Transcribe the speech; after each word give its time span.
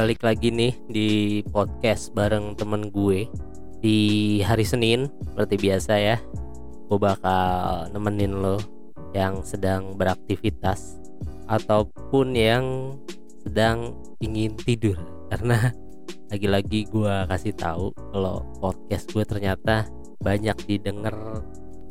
balik 0.00 0.24
lagi 0.24 0.48
nih 0.48 0.72
di 0.88 1.08
podcast 1.52 2.16
bareng 2.16 2.56
temen 2.56 2.88
gue 2.88 3.28
di 3.84 3.98
hari 4.40 4.64
Senin 4.64 5.12
seperti 5.20 5.60
biasa 5.60 5.92
ya. 6.00 6.16
Gue 6.88 6.96
bakal 6.96 7.92
nemenin 7.92 8.32
lo 8.32 8.56
yang 9.12 9.44
sedang 9.44 10.00
beraktivitas 10.00 10.96
ataupun 11.52 12.32
yang 12.32 12.96
sedang 13.44 13.92
ingin 14.24 14.56
tidur. 14.56 14.96
Karena 15.28 15.68
lagi-lagi 16.32 16.88
gue 16.88 17.14
kasih 17.28 17.52
tahu 17.60 17.92
kalau 17.92 18.48
podcast 18.56 19.04
gue 19.12 19.28
ternyata 19.28 19.84
banyak 20.24 20.56
didengar 20.64 21.44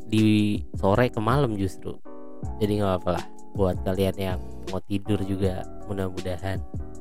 di 0.10 0.58
sore 0.82 1.14
ke 1.14 1.22
malam 1.22 1.54
justru. 1.54 1.94
Jadi 2.58 2.82
nggak 2.82 2.90
apa-apa 2.90 3.22
lah 3.22 3.26
buat 3.54 3.78
kalian 3.86 4.18
yang 4.18 4.40
mau 4.74 4.82
tidur 4.82 5.22
juga 5.22 5.62
mudah-mudahan 5.86 6.58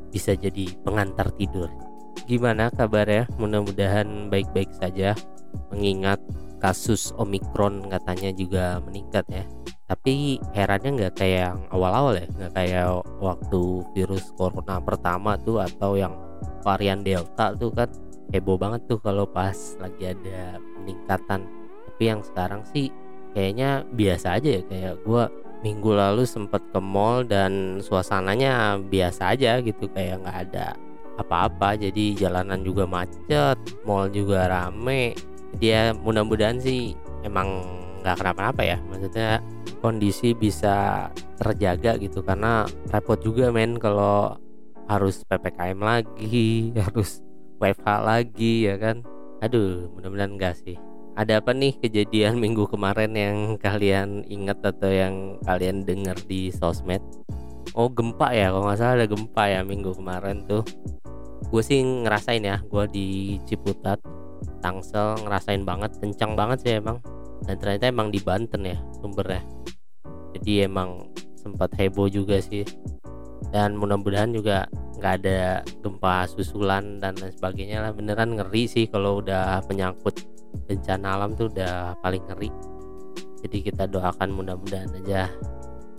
bisa 0.08 0.34
jadi 0.34 0.72
pengantar 0.84 1.32
tidur. 1.36 1.68
Gimana 2.26 2.68
kabarnya? 2.68 3.30
Mudah-mudahan 3.40 4.28
baik-baik 4.28 4.74
saja. 4.76 5.14
Mengingat 5.72 6.20
kasus 6.58 7.14
Omikron 7.16 7.86
katanya 7.88 8.30
juga 8.34 8.64
meningkat 8.82 9.24
ya. 9.30 9.44
Tapi 9.88 10.36
herannya 10.52 10.90
nggak 11.00 11.14
kayak 11.16 11.40
yang 11.48 11.60
awal-awal 11.72 12.12
ya, 12.12 12.28
nggak 12.28 12.52
kayak 12.52 13.00
waktu 13.24 13.62
virus 13.96 14.28
corona 14.36 14.76
pertama 14.84 15.40
tuh 15.40 15.64
atau 15.64 15.96
yang 15.96 16.12
varian 16.60 17.00
Delta 17.00 17.56
tuh 17.56 17.72
kan 17.72 17.88
heboh 18.28 18.60
banget 18.60 18.84
tuh 18.84 19.00
kalau 19.00 19.24
pas 19.24 19.56
lagi 19.80 20.12
ada 20.12 20.60
peningkatan. 20.76 21.48
Tapi 21.88 22.02
yang 22.04 22.20
sekarang 22.20 22.68
sih 22.68 22.92
kayaknya 23.32 23.88
biasa 23.96 24.36
aja 24.36 24.60
ya 24.60 24.62
kayak 24.68 24.94
gue 25.08 25.22
minggu 25.60 25.90
lalu 25.90 26.22
sempat 26.22 26.62
ke 26.70 26.78
mall 26.78 27.26
dan 27.26 27.82
suasananya 27.82 28.78
biasa 28.78 29.34
aja 29.34 29.58
gitu 29.58 29.90
kayak 29.90 30.22
nggak 30.22 30.38
ada 30.50 30.66
apa-apa. 31.18 31.74
Jadi 31.74 32.14
jalanan 32.14 32.62
juga 32.62 32.86
macet 32.86 33.58
mall 33.82 34.06
juga 34.10 34.46
rame. 34.46 35.18
Dia 35.58 35.90
mudah-mudahan 35.96 36.62
sih 36.62 36.94
emang 37.26 37.66
nggak 38.02 38.16
kenapa-napa 38.22 38.62
ya. 38.62 38.78
Maksudnya 38.86 39.42
kondisi 39.82 40.34
bisa 40.34 41.08
terjaga 41.38 41.98
gitu 41.98 42.22
karena 42.22 42.66
repot 42.90 43.18
juga 43.18 43.50
men 43.50 43.78
kalau 43.78 44.38
harus 44.88 45.22
ppkm 45.26 45.78
lagi 45.78 46.70
harus 46.86 47.20
WFH 47.58 47.88
lagi 48.06 48.70
ya 48.70 48.78
kan? 48.78 49.02
Aduh 49.42 49.90
mudah-mudahan 49.94 50.34
enggak 50.38 50.54
sih 50.58 50.87
ada 51.18 51.42
apa 51.42 51.50
nih 51.50 51.74
kejadian 51.82 52.38
minggu 52.44 52.70
kemarin 52.70 53.10
yang 53.18 53.38
kalian 53.58 54.22
ingat 54.30 54.62
atau 54.62 54.86
yang 54.86 55.42
kalian 55.42 55.82
dengar 55.82 56.14
di 56.30 56.54
sosmed? 56.54 57.02
Oh 57.74 57.90
gempa 57.90 58.30
ya, 58.30 58.54
kalau 58.54 58.70
nggak 58.70 58.78
salah 58.78 58.94
ada 59.02 59.06
gempa 59.10 59.44
ya 59.50 59.60
minggu 59.66 59.98
kemarin 59.98 60.46
tuh. 60.46 60.62
Gue 61.50 61.62
sih 61.62 61.82
ngerasain 61.82 62.42
ya, 62.46 62.62
gue 62.62 62.84
di 62.90 63.06
Ciputat, 63.44 63.98
Tangsel 64.62 65.26
ngerasain 65.26 65.62
banget, 65.66 65.98
kencang 65.98 66.38
banget 66.38 66.58
sih 66.62 66.72
emang. 66.78 67.02
Dan 67.46 67.54
ternyata 67.58 67.84
emang 67.90 68.08
di 68.10 68.18
Banten 68.22 68.66
ya 68.66 68.78
sumbernya. 68.98 69.42
Jadi 70.38 70.66
emang 70.66 71.06
sempat 71.38 71.70
heboh 71.78 72.10
juga 72.10 72.42
sih. 72.42 72.66
Dan 73.48 73.80
mudah-mudahan 73.80 74.32
juga 74.32 74.68
nggak 74.98 75.14
ada 75.22 75.62
gempa 75.80 76.26
susulan 76.26 76.98
dan 76.98 77.14
lain 77.16 77.32
sebagainya 77.32 77.80
lah. 77.80 77.92
Beneran 77.94 78.34
ngeri 78.36 78.66
sih 78.66 78.84
kalau 78.90 79.22
udah 79.22 79.62
penyangkut 79.64 80.26
bencana 80.66 81.16
alam 81.16 81.32
tuh 81.38 81.48
udah 81.48 81.96
paling 82.02 82.20
ngeri. 82.28 82.50
Jadi 83.46 83.58
kita 83.62 83.86
doakan 83.86 84.34
mudah-mudahan 84.34 84.90
aja 84.98 85.30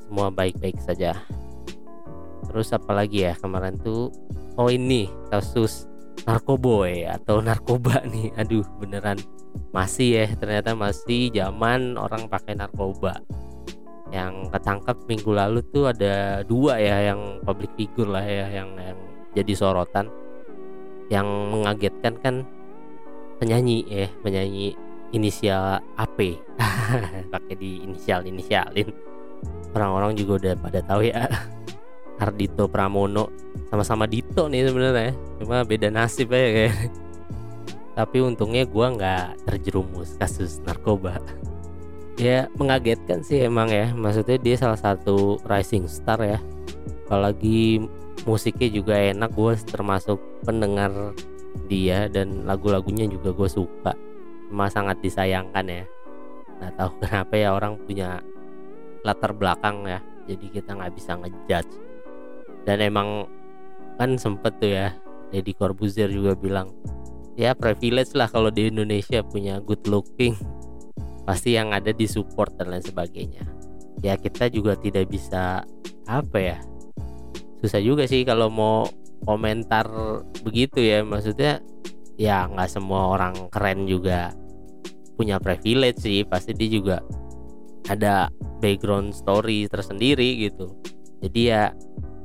semua 0.05 0.27
baik-baik 0.29 0.77
saja. 0.83 1.15
Terus 2.49 2.75
apalagi 2.75 3.29
ya? 3.29 3.33
Kemarin 3.39 3.79
tuh 3.79 4.11
oh 4.59 4.69
ini 4.69 5.07
kasus 5.31 5.87
narkoboy 6.27 7.07
atau 7.07 7.39
narkoba 7.39 8.03
nih. 8.13 8.35
Aduh 8.35 8.67
beneran 8.77 9.17
masih 9.71 10.21
ya. 10.21 10.25
Ternyata 10.35 10.75
masih 10.75 11.31
zaman 11.31 11.95
orang 11.95 12.27
pakai 12.27 12.59
narkoba 12.59 13.23
yang 14.09 14.49
ketangkap 14.49 14.97
minggu 15.05 15.31
lalu 15.31 15.61
tuh 15.69 15.93
ada 15.93 16.41
dua 16.41 16.81
ya 16.81 17.13
yang 17.13 17.41
public 17.45 17.69
figure 17.77 18.09
lah 18.09 18.25
ya 18.25 18.49
yang 18.49 18.69
yang 18.77 18.99
jadi 19.37 19.53
sorotan. 19.53 20.09
Yang 21.09 21.27
mengagetkan 21.49 22.13
kan 22.21 22.35
penyanyi 23.41 23.85
ya 23.89 24.07
penyanyi 24.21 24.77
inisial 25.09 25.81
AP 25.97 26.37
pakai 27.33 27.55
di 27.57 27.81
inisial 27.81 28.21
inisialin 28.29 28.93
orang-orang 29.73 30.13
juga 30.13 30.31
udah 30.37 30.53
pada 30.57 30.79
tahu 30.85 31.09
ya. 31.09 31.25
Ardito 32.21 32.67
Pramono 32.67 33.31
sama-sama 33.71 34.03
Dito 34.03 34.51
nih 34.51 34.67
sebenarnya. 34.67 35.15
Cuma 35.39 35.63
beda 35.63 35.87
nasib 35.87 36.35
aja 36.35 36.49
kayak 36.51 36.75
tapi 37.99 38.23
untungnya 38.23 38.63
gue 38.63 38.85
nggak 38.95 39.43
terjerumus 39.43 40.15
kasus 40.15 40.63
narkoba 40.63 41.19
ya 42.19 42.51
mengagetkan 42.59 43.23
sih 43.23 43.47
emang 43.47 43.71
ya. 43.71 43.95
Maksudnya 43.95 44.37
dia 44.37 44.55
salah 44.59 44.77
satu 44.77 45.39
rising 45.47 45.87
star 45.87 46.19
ya. 46.19 46.39
Apalagi 47.07 47.87
musiknya 48.27 48.69
juga 48.69 48.93
enak 48.99 49.31
gue 49.33 49.55
termasuk 49.65 50.19
pendengar 50.43 51.15
dia 51.71 52.11
dan 52.11 52.43
lagu-lagunya 52.43 53.07
juga 53.07 53.31
gue 53.31 53.49
suka. 53.49 53.95
Cuma 54.51 54.67
sangat 54.67 54.99
disayangkan 54.99 55.65
ya. 55.65 55.83
Nggak 56.59 56.73
tahu 56.75 56.91
kenapa 57.01 57.33
ya 57.39 57.49
orang 57.55 57.79
punya 57.87 58.19
latar 59.07 59.31
belakang 59.31 59.87
ya. 59.87 60.03
Jadi 60.27 60.45
kita 60.51 60.75
nggak 60.75 60.93
bisa 60.93 61.17
ngejudge. 61.17 61.73
Dan 62.67 62.83
emang 62.83 63.25
kan 63.95 64.19
sempet 64.19 64.59
tuh 64.59 64.69
ya 64.69 64.93
Deddy 65.31 65.55
Corbuzier 65.55 66.11
juga 66.11 66.35
bilang 66.35 66.71
ya 67.39 67.55
privilege 67.55 68.15
lah 68.15 68.27
kalau 68.27 68.51
di 68.51 68.67
Indonesia 68.67 69.23
punya 69.23 69.63
good 69.63 69.83
looking 69.87 70.35
pasti 71.29 71.53
yang 71.53 71.69
ada 71.77 71.93
di 71.93 72.09
support 72.09 72.57
dan 72.57 72.73
lain 72.73 72.81
sebagainya. 72.81 73.45
Ya 74.01 74.17
kita 74.17 74.49
juga 74.49 74.73
tidak 74.73 75.13
bisa 75.13 75.61
apa 76.09 76.37
ya 76.41 76.57
susah 77.61 77.77
juga 77.77 78.09
sih 78.09 78.25
kalau 78.25 78.49
mau 78.49 78.89
komentar 79.29 79.85
begitu 80.41 80.81
ya. 80.81 81.05
Maksudnya 81.05 81.61
ya 82.17 82.49
nggak 82.49 82.65
semua 82.73 83.13
orang 83.13 83.45
keren 83.53 83.85
juga 83.85 84.33
punya 85.13 85.37
privilege 85.37 86.01
sih. 86.01 86.25
Pasti 86.25 86.57
dia 86.57 86.69
juga 86.73 86.97
ada 87.85 88.33
background 88.57 89.13
story 89.13 89.69
tersendiri 89.69 90.49
gitu. 90.49 90.73
Jadi 91.21 91.41
ya 91.45 91.69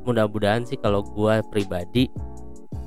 mudah-mudahan 0.09 0.65
sih 0.65 0.81
kalau 0.81 1.05
gue 1.05 1.45
pribadi 1.53 2.09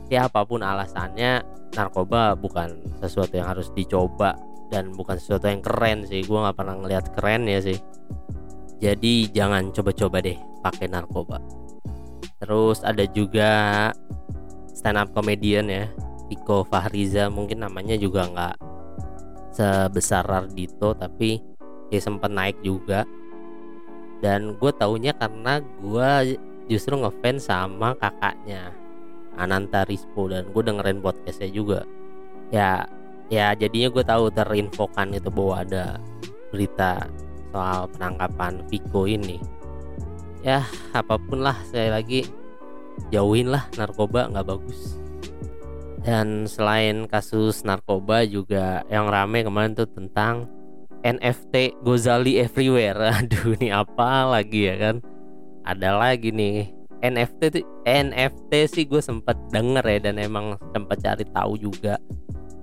ya 0.10 0.26
apa 0.26 0.42
pun 0.50 0.66
alasannya 0.66 1.46
narkoba 1.78 2.34
bukan 2.34 2.82
sesuatu 3.06 3.38
yang 3.38 3.54
harus 3.54 3.70
dicoba 3.78 4.34
dan 4.68 4.92
bukan 4.92 5.16
sesuatu 5.16 5.48
yang 5.48 5.64
keren 5.64 6.04
sih 6.04 6.24
gue 6.24 6.40
nggak 6.40 6.58
pernah 6.58 6.76
ngeliat 6.80 7.06
keren 7.16 7.48
ya 7.48 7.60
sih. 7.64 7.80
Jadi 8.78 9.32
jangan 9.34 9.74
coba-coba 9.74 10.22
deh 10.22 10.38
pakai 10.62 10.86
narkoba. 10.92 11.42
Terus 12.38 12.86
ada 12.86 13.04
juga 13.10 13.52
stand 14.70 15.02
up 15.02 15.10
comedian 15.18 15.66
ya 15.66 15.90
Iko 16.30 16.68
Fahriza 16.68 17.32
mungkin 17.34 17.66
namanya 17.66 17.98
juga 17.98 18.30
nggak 18.30 18.56
sebesar 19.58 20.28
Ardito 20.30 20.94
tapi 20.94 21.42
dia 21.90 22.02
sempat 22.04 22.30
naik 22.30 22.62
juga. 22.62 23.08
Dan 24.22 24.58
gue 24.58 24.72
taunya 24.78 25.14
karena 25.14 25.62
gue 25.62 26.38
justru 26.70 26.98
ngefans 26.98 27.50
sama 27.50 27.94
kakaknya 27.98 28.74
Ananta 29.38 29.86
Rispo 29.86 30.26
dan 30.30 30.50
gue 30.50 30.62
dengerin 30.62 31.02
podcastnya 31.02 31.50
juga. 31.50 31.82
Ya 32.50 32.90
ya 33.28 33.54
jadinya 33.56 33.90
gue 33.92 34.04
tahu 34.04 34.32
terinfokan 34.32 35.16
itu 35.16 35.28
bahwa 35.28 35.64
ada 35.64 35.86
berita 36.52 37.08
soal 37.52 37.88
penangkapan 37.92 38.64
Viko 38.72 39.08
ini. 39.08 39.40
Ya 40.46 40.64
apa 40.96 41.20
pun 41.20 41.44
lah 41.44 41.58
saya 41.68 42.00
lagi 42.00 42.24
jauhin 43.12 43.52
lah 43.52 43.68
narkoba 43.76 44.32
nggak 44.32 44.48
bagus. 44.48 44.96
Dan 46.08 46.48
selain 46.48 47.04
kasus 47.10 47.68
narkoba 47.68 48.24
juga 48.24 48.88
yang 48.88 49.12
rame 49.12 49.44
kemarin 49.44 49.76
tuh 49.76 49.90
tentang 49.92 50.48
NFT 51.04 51.84
Gozali 51.84 52.40
Everywhere. 52.40 53.12
Aduh 53.20 53.60
ini 53.60 53.76
apa 53.76 54.24
lagi 54.28 54.72
ya 54.72 54.76
kan? 54.80 54.96
Ada 55.68 56.00
lagi 56.00 56.32
nih 56.32 56.72
NFT 57.04 57.42
tuh 57.54 57.66
NFT 57.86 58.52
sih 58.72 58.86
gue 58.88 59.02
sempat 59.04 59.38
denger 59.54 59.86
ya 59.86 60.00
dan 60.10 60.16
emang 60.18 60.58
sempat 60.74 60.98
cari 61.04 61.26
tahu 61.30 61.54
juga 61.60 62.02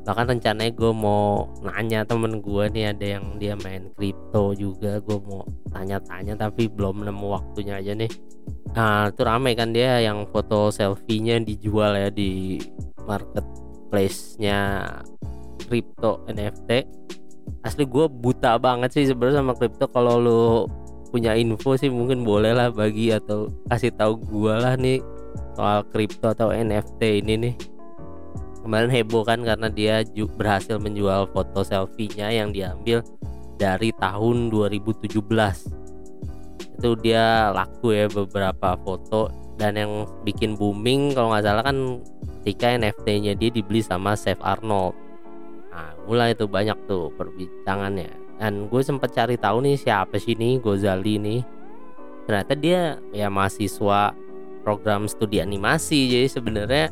bahkan 0.04 0.36
rencananya 0.36 0.72
gue 0.76 0.92
mau 0.92 1.48
nanya 1.64 2.04
temen 2.04 2.44
gue 2.44 2.64
nih 2.68 2.92
ada 2.92 3.06
yang 3.18 3.40
dia 3.40 3.56
main 3.64 3.88
kripto 3.96 4.52
juga. 4.52 5.00
Gue 5.00 5.18
mau 5.24 5.48
tanya-tanya 5.72 6.36
tapi 6.36 6.68
belum 6.68 7.08
nemu 7.08 7.26
waktunya 7.32 7.80
aja 7.80 7.96
nih. 7.96 8.12
Nah 8.76 9.08
itu 9.08 9.22
rame 9.24 9.56
kan 9.56 9.72
dia 9.72 10.04
yang 10.04 10.28
foto 10.28 10.68
selfie-nya 10.68 11.40
dijual 11.40 11.96
ya 11.96 12.12
di 12.12 12.60
marketplace-nya 13.08 14.84
kripto 15.64 16.20
NFT 16.28 16.70
asli 17.64 17.84
gue 17.88 18.06
buta 18.08 18.60
banget 18.60 18.92
sih 18.92 19.08
sebenarnya 19.08 19.40
sama 19.40 19.56
kripto. 19.56 19.88
Kalau 19.88 20.20
lo 20.20 20.68
punya 21.08 21.32
info 21.32 21.80
sih 21.80 21.88
mungkin 21.88 22.26
boleh 22.26 22.52
lah 22.52 22.68
bagi 22.68 23.08
atau 23.08 23.48
kasih 23.72 23.94
tahu 23.96 24.20
gue 24.20 24.52
lah 24.52 24.76
nih 24.76 25.00
soal 25.54 25.86
kripto 25.88 26.34
atau 26.34 26.50
NFT 26.50 27.24
ini 27.24 27.34
nih 27.38 27.54
kemarin 28.64 28.90
heboh 28.90 29.22
kan 29.22 29.44
karena 29.44 29.68
dia 29.68 30.00
berhasil 30.40 30.80
menjual 30.80 31.28
foto 31.30 31.60
selfie-nya 31.60 32.32
yang 32.32 32.50
diambil 32.50 33.04
dari 33.60 33.92
tahun 33.94 34.50
2017 34.50 35.14
itu 36.74 36.90
dia 37.00 37.54
laku 37.54 37.94
ya 37.94 38.10
beberapa 38.10 38.74
foto 38.82 39.30
dan 39.54 39.78
yang 39.78 39.92
bikin 40.26 40.58
booming 40.58 41.14
kalau 41.14 41.30
nggak 41.30 41.44
salah 41.46 41.62
kan 41.62 42.02
ketika 42.42 42.74
NFT-nya 42.74 43.32
dia 43.38 43.48
dibeli 43.48 43.80
sama 43.80 44.18
Seth 44.18 44.42
Arnold. 44.42 44.92
Nah 45.70 45.94
mulai 46.04 46.34
itu 46.34 46.44
banyak 46.50 46.76
tuh 46.90 47.14
perbincangannya. 47.14 48.10
Dan 48.36 48.66
gue 48.66 48.82
sempat 48.82 49.14
cari 49.14 49.38
tahu 49.38 49.62
nih 49.62 49.78
siapa 49.78 50.18
sih 50.18 50.34
nih 50.34 50.58
Gozali 50.58 51.22
nih. 51.22 51.40
Ternyata 52.26 52.52
dia 52.58 52.98
ya 53.14 53.30
mahasiswa 53.30 54.12
program 54.66 55.06
studi 55.06 55.38
animasi. 55.38 56.10
Jadi 56.10 56.28
sebenarnya 56.28 56.90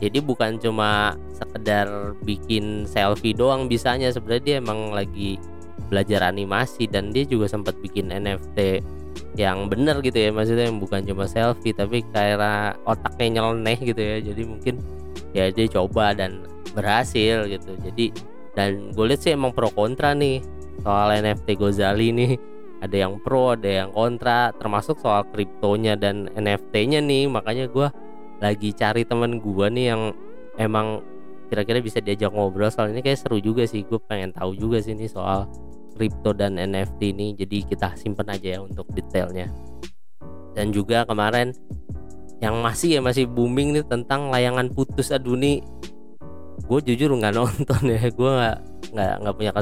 jadi 0.00 0.18
bukan 0.24 0.56
cuma 0.56 1.14
sekedar 1.36 2.16
bikin 2.24 2.88
selfie 2.88 3.36
doang 3.36 3.68
bisanya 3.68 4.08
sebenarnya 4.08 4.44
dia 4.44 4.56
emang 4.58 4.96
lagi 4.96 5.36
belajar 5.92 6.24
animasi 6.24 6.88
dan 6.88 7.12
dia 7.12 7.26
juga 7.28 7.50
sempat 7.50 7.76
bikin 7.84 8.08
NFT 8.08 8.80
yang 9.38 9.70
bener 9.70 10.02
gitu 10.02 10.18
ya 10.18 10.30
maksudnya 10.34 10.66
yang 10.66 10.82
bukan 10.82 11.06
cuma 11.06 11.26
selfie 11.26 11.74
tapi 11.74 12.02
kayak 12.10 12.78
otaknya 12.86 13.40
nyeleneh 13.42 13.78
gitu 13.78 14.00
ya. 14.00 14.16
Jadi 14.22 14.42
mungkin 14.46 14.74
ya 15.36 15.50
dia 15.50 15.66
coba 15.70 16.14
dan 16.14 16.46
berhasil 16.74 17.46
gitu. 17.46 17.74
Jadi 17.82 18.14
dan 18.54 18.90
gue 18.94 19.04
lihat 19.06 19.20
sih 19.22 19.34
emang 19.34 19.54
pro 19.54 19.70
kontra 19.70 20.14
nih 20.14 20.42
soal 20.82 21.14
NFT 21.22 21.60
Gozali 21.60 22.10
nih 22.10 22.32
ada 22.80 22.96
yang 22.96 23.20
pro 23.20 23.54
ada 23.54 23.68
yang 23.84 23.90
kontra 23.92 24.50
termasuk 24.56 24.98
soal 24.98 25.22
kriptonya 25.30 25.94
dan 25.94 26.30
NFT-nya 26.34 27.02
nih. 27.02 27.30
Makanya 27.30 27.70
gue 27.70 27.88
lagi 28.40 28.72
cari 28.72 29.04
temen 29.04 29.38
gue 29.38 29.66
nih 29.68 29.86
yang 29.92 30.02
emang 30.56 31.04
kira-kira 31.52 31.82
bisa 31.84 32.00
diajak 32.00 32.32
ngobrol. 32.32 32.72
Soal 32.72 32.94
ini 32.94 33.04
kayak 33.04 33.20
seru 33.20 33.38
juga 33.38 33.68
sih 33.68 33.84
gue 33.84 34.00
pengen 34.00 34.32
tahu 34.32 34.56
juga 34.56 34.80
sih 34.80 34.96
ini 34.96 35.06
soal 35.06 35.50
kripto 35.94 36.32
dan 36.32 36.56
NFT 36.56 37.12
ini. 37.12 37.36
Jadi 37.36 37.68
kita 37.68 37.92
simpen 37.98 38.30
aja 38.32 38.56
ya 38.56 38.60
untuk 38.64 38.88
detailnya. 38.94 39.52
Dan 40.56 40.72
juga 40.72 41.04
kemarin 41.04 41.52
yang 42.40 42.56
masih 42.64 42.96
ya 42.96 43.00
masih 43.04 43.28
booming 43.28 43.76
nih 43.76 43.84
tentang 43.84 44.32
layangan 44.32 44.72
putus. 44.72 45.12
Aduh 45.12 45.36
nih 45.36 45.60
gue 46.64 46.80
jujur 46.94 47.12
nggak 47.12 47.34
nonton 47.40 47.82
ya. 47.84 48.08
Gue 48.14 48.30
nggak 48.30 48.58
nggak 48.94 49.14
nggak 49.20 49.34
punya 49.36 49.52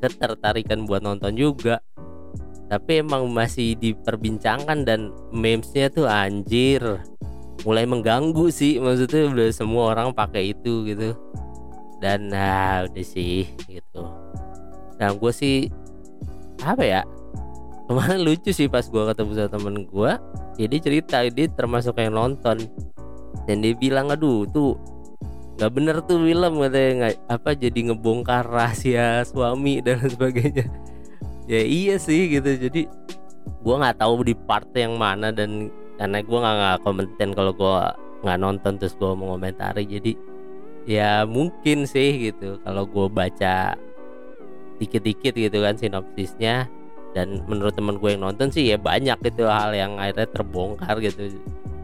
ketertarikan 0.00 0.88
buat 0.88 1.02
nonton 1.04 1.34
juga. 1.36 1.82
Tapi 2.66 2.98
emang 2.98 3.30
masih 3.30 3.78
diperbincangkan 3.78 4.82
dan 4.82 5.14
memesnya 5.30 5.86
tuh 5.86 6.10
anjir 6.10 6.82
mulai 7.64 7.88
mengganggu 7.88 8.52
sih 8.52 8.76
maksudnya 8.76 9.32
udah 9.32 9.48
semua 9.54 9.96
orang 9.96 10.12
pakai 10.12 10.52
itu 10.52 10.84
gitu. 10.84 11.16
Dan 12.02 12.28
nah 12.28 12.84
udah 12.84 13.06
sih 13.06 13.48
gitu. 13.70 14.02
Dan 15.00 15.16
gue 15.16 15.32
sih 15.32 15.72
apa 16.64 16.82
ya 16.84 17.02
kemarin 17.86 18.24
lucu 18.24 18.50
sih 18.50 18.66
pas 18.66 18.84
gue 18.84 19.02
ketemu 19.12 19.32
sama 19.36 19.48
temen 19.52 19.76
gue 19.86 20.12
jadi 20.56 20.76
cerita 20.80 21.16
dia 21.28 21.46
termasuk 21.52 21.96
yang 22.00 22.16
nonton. 22.16 22.60
Dan 23.46 23.62
dia 23.62 23.76
bilang 23.76 24.10
aduh 24.10 24.48
tuh 24.48 24.74
nggak 25.56 25.72
bener 25.72 25.96
tuh 26.04 26.20
film 26.20 26.60
katanya 26.60 26.92
nggak 27.00 27.14
apa 27.32 27.50
jadi 27.56 27.80
ngebongkar 27.88 28.44
rahasia 28.44 29.24
suami 29.24 29.80
dan 29.86 30.00
sebagainya. 30.04 30.66
Ya 31.46 31.62
iya 31.62 31.96
sih 31.96 32.28
gitu. 32.32 32.50
Jadi 32.56 32.88
gue 33.62 33.74
nggak 33.74 33.98
tahu 34.00 34.26
di 34.26 34.34
part 34.34 34.66
yang 34.74 34.98
mana 34.98 35.30
dan 35.30 35.70
karena 35.96 36.20
gue 36.20 36.38
nggak 36.38 36.56
nggak 36.60 36.78
kompeten 36.84 37.30
kalau 37.32 37.52
gue 37.56 37.74
nggak 38.24 38.38
nonton 38.40 38.72
terus 38.76 38.94
gue 38.96 39.10
mau 39.16 39.36
komentari. 39.36 39.84
Jadi 39.88 40.12
ya 40.86 41.24
mungkin 41.26 41.88
sih 41.88 42.30
gitu 42.30 42.60
kalau 42.62 42.86
gue 42.86 43.06
baca 43.10 43.74
dikit-dikit 44.76 45.34
gitu 45.36 45.58
kan 45.64 45.76
sinopsisnya. 45.76 46.68
Dan 47.16 47.40
menurut 47.48 47.72
temen 47.72 47.96
gue 47.96 48.12
yang 48.12 48.28
nonton 48.28 48.52
sih 48.52 48.68
ya 48.68 48.76
banyak 48.76 49.16
gitu 49.24 49.48
hal 49.48 49.72
yang 49.72 49.96
akhirnya 49.96 50.28
terbongkar 50.36 51.00
gitu. 51.00 51.32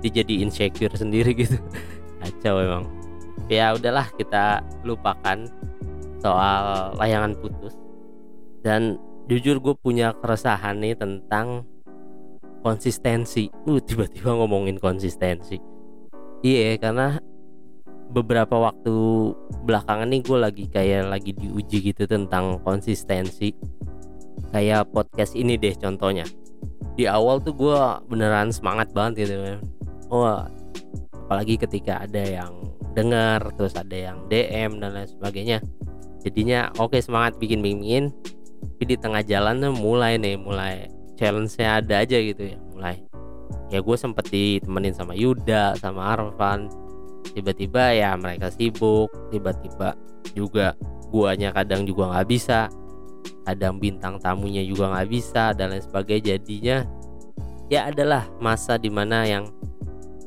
Dia 0.05 0.21
jadi 0.21 0.45
insecure 0.45 0.93
sendiri 0.93 1.33
gitu. 1.43 1.57
Kacau 2.21 2.61
emang. 2.61 2.85
Ya 3.49 3.73
udahlah 3.73 4.13
kita 4.21 4.61
lupakan 4.85 5.49
soal 6.21 6.93
layangan 7.01 7.33
putus. 7.41 7.75
Dan 8.61 9.01
jujur 9.27 9.57
gue 9.59 9.75
punya 9.75 10.13
keresahan 10.21 10.79
nih 10.85 10.95
tentang 11.01 11.65
konsistensi. 12.63 13.51
Lu 13.69 13.83
tiba-tiba 13.83 14.33
ngomongin 14.33 14.79
konsistensi. 14.79 15.61
Iya 16.43 16.79
karena 16.79 17.19
beberapa 18.13 18.59
waktu 18.59 18.95
belakangan 19.67 20.11
nih 20.11 20.23
gue 20.23 20.39
lagi 20.39 20.65
kayak 20.69 21.11
lagi 21.11 21.35
diuji 21.35 21.93
gitu 21.93 22.07
tentang 22.07 22.63
konsistensi. 22.63 23.53
Kayak 24.55 24.89
podcast 24.95 25.37
ini 25.37 25.59
deh 25.59 25.75
contohnya. 25.77 26.25
Di 26.97 27.05
awal 27.11 27.43
tuh 27.43 27.55
gue 27.57 27.81
beneran 28.09 28.53
semangat 28.53 28.93
banget 28.93 29.27
gitu 29.27 29.37
kan 29.41 29.61
oh 30.13 30.45
apalagi 31.25 31.57
ketika 31.57 32.05
ada 32.05 32.21
yang 32.21 32.53
dengar 32.93 33.41
terus 33.57 33.73
ada 33.73 33.97
yang 33.97 34.21
DM 34.29 34.77
dan 34.85 34.93
lain 34.93 35.09
sebagainya. 35.09 35.59
Jadinya 36.21 36.69
oke 36.77 36.95
okay, 36.95 37.01
semangat 37.01 37.41
bikin 37.41 37.65
bikin 37.65 38.13
tapi 38.63 38.85
di 38.85 38.97
tengah 39.01 39.25
jalan 39.25 39.59
tuh 39.59 39.75
mulai 39.75 40.21
nih 40.21 40.37
mulai 40.39 40.87
challenge-nya 41.17 41.83
ada 41.83 42.05
aja 42.05 42.19
gitu 42.19 42.57
ya 42.57 42.59
mulai. 42.73 43.03
Ya 43.73 43.81
gue 43.81 43.97
sempet 43.97 44.29
ditemenin 44.29 44.93
sama 44.93 45.17
Yuda 45.17 45.77
sama 45.81 46.13
Arfan. 46.17 46.69
Tiba-tiba 47.33 47.95
ya 47.95 48.13
mereka 48.19 48.53
sibuk 48.53 49.09
tiba-tiba 49.33 49.97
juga 50.37 50.77
guanya 51.13 51.53
kadang 51.53 51.85
juga 51.89 52.13
nggak 52.13 52.29
bisa 52.29 52.69
kadang 53.47 53.79
bintang 53.79 54.19
tamunya 54.19 54.63
juga 54.67 54.91
nggak 54.93 55.09
bisa 55.09 55.57
dan 55.57 55.73
lain 55.73 55.85
sebagainya. 55.85 56.37
Jadinya 56.37 56.77
ya 57.73 57.89
adalah 57.89 58.29
masa 58.43 58.77
di 58.77 58.93
mana 58.93 59.25
yang 59.25 59.49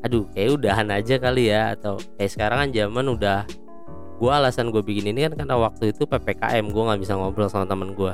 aduh 0.02 0.26
kayak 0.34 0.62
udahan 0.62 0.88
aja 0.90 1.18
kali 1.18 1.50
ya 1.50 1.74
atau 1.74 1.98
kayak 2.18 2.30
sekarang 2.30 2.58
kan 2.66 2.70
zaman 2.70 3.06
udah 3.10 3.40
gue 4.16 4.30
alasan 4.32 4.72
gue 4.72 4.80
bikin 4.80 5.12
ini 5.12 5.28
kan 5.28 5.34
karena 5.36 5.56
waktu 5.60 5.92
itu 5.92 6.08
ppkm 6.08 6.72
gue 6.72 6.82
nggak 6.88 7.00
bisa 7.02 7.18
ngobrol 7.18 7.50
sama 7.50 7.68
temen 7.68 7.92
gue 7.92 8.12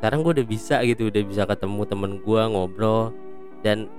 sekarang 0.00 0.24
gue 0.24 0.40
udah 0.40 0.48
bisa 0.48 0.80
gitu 0.80 1.12
udah 1.12 1.22
bisa 1.28 1.44
ketemu 1.44 1.84
temen 1.84 2.12
gue 2.24 2.42
ngobrol. 2.48 3.12
Dan 3.60 3.92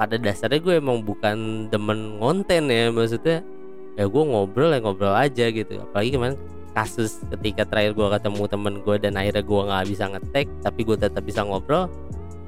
pada 0.00 0.16
dasarnya 0.16 0.64
gue 0.64 0.80
emang 0.80 1.04
bukan 1.04 1.68
demen 1.68 2.16
konten 2.16 2.72
ya 2.72 2.88
maksudnya 2.88 3.44
ya 3.92 4.08
gue 4.08 4.22
ngobrol 4.24 4.72
ya 4.72 4.80
ngobrol 4.80 5.12
aja 5.12 5.52
gitu. 5.52 5.76
Apalagi 5.84 6.16
kemarin 6.16 6.40
kasus 6.72 7.20
ketika 7.36 7.68
terakhir 7.68 7.92
gue 7.92 8.08
ketemu 8.16 8.42
temen 8.48 8.74
gue 8.80 8.96
dan 8.96 9.12
akhirnya 9.20 9.44
gue 9.44 9.60
nggak 9.68 9.84
bisa 9.92 10.04
ngetek 10.08 10.48
tapi 10.64 10.80
gue 10.88 10.96
tetap 10.96 11.20
bisa 11.20 11.44
ngobrol 11.44 11.92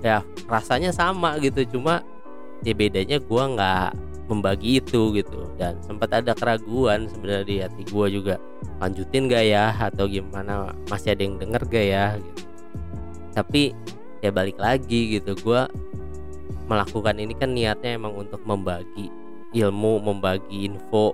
ya 0.00 0.25
rasanya 0.49 0.88
sama 0.88 1.37
gitu. 1.44 1.61
Cuma 1.76 2.00
ya 2.64 2.73
bedanya 2.73 3.20
gue 3.20 3.44
nggak 3.52 3.88
membagi 4.32 4.80
itu 4.80 5.12
gitu. 5.12 5.44
Dan 5.61 5.76
sempat 5.84 6.08
ada 6.08 6.32
keraguan 6.32 7.04
sebenarnya 7.12 7.44
di 7.44 7.56
hati 7.61 7.84
gue 7.84 8.06
juga. 8.08 8.40
Lanjutin 8.80 9.28
gak 9.28 9.44
ya? 9.44 9.68
Atau 9.76 10.08
gimana? 10.08 10.73
Masih 10.88 11.12
ada 11.12 11.20
yang 11.20 11.37
denger 11.37 11.62
gak 11.68 11.84
ya? 11.84 12.16
Gitu 12.16 12.53
tapi 13.34 13.74
ya 14.24 14.30
balik 14.32 14.56
lagi 14.56 15.20
gitu 15.20 15.36
gue 15.36 15.60
melakukan 16.64 17.20
ini 17.20 17.34
kan 17.36 17.52
niatnya 17.52 18.00
emang 18.00 18.16
untuk 18.16 18.40
membagi 18.48 19.12
ilmu 19.52 20.00
membagi 20.00 20.64
info 20.64 21.12